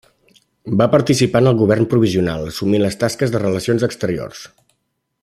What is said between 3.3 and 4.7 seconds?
de Relacions Exteriors.